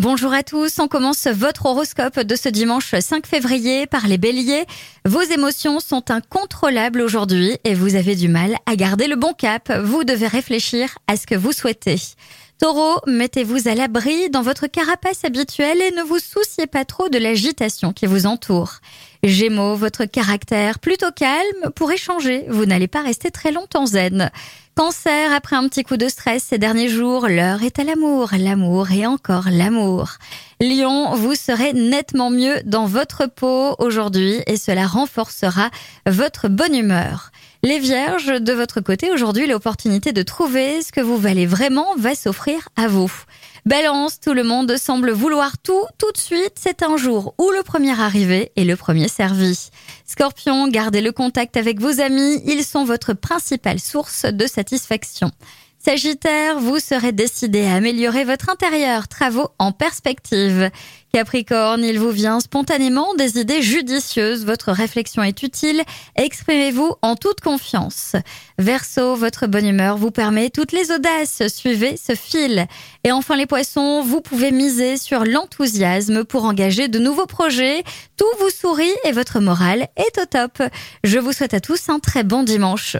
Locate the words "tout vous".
78.16-78.48